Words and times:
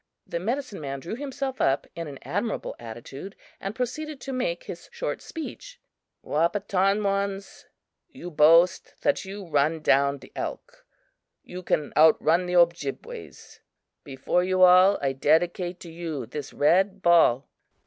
The 0.25 0.39
medicine 0.39 0.81
man 0.81 0.99
drew 0.99 1.15
himself 1.15 1.61
up 1.61 1.85
in 1.93 2.07
an 2.07 2.17
admirable 2.23 2.75
attitude, 2.79 3.35
and 3.59 3.75
proceeded 3.75 4.19
to 4.21 4.33
make 4.33 4.63
his 4.63 4.89
short 4.91 5.21
speech: 5.21 5.79
"Wahpetonwans, 6.25 7.65
you 8.09 8.31
boast 8.31 8.99
that 9.03 9.25
you 9.25 9.45
run 9.45 9.79
down 9.83 10.17
the 10.17 10.31
elk; 10.35 10.87
you 11.43 11.61
can 11.61 11.93
outrun 11.95 12.47
the 12.47 12.55
Ojibways. 12.55 13.59
Before 14.03 14.43
you 14.43 14.63
all, 14.63 14.97
I 15.03 15.13
dedicate 15.13 15.79
to 15.81 15.91
you 15.91 16.25
this 16.25 16.51
red 16.51 17.03
ball. 17.03 17.47